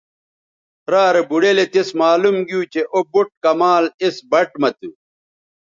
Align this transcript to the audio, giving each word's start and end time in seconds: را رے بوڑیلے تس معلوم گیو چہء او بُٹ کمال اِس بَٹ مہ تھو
را 0.91 1.03
رے 1.13 1.21
بوڑیلے 1.29 1.65
تس 1.71 1.89
معلوم 1.99 2.37
گیو 2.47 2.61
چہء 2.71 2.87
او 2.93 2.99
بُٹ 3.11 3.27
کمال 3.43 3.83
اِس 4.03 4.15
بَٹ 4.31 4.49
مہ 4.61 4.69
تھو 4.77 4.89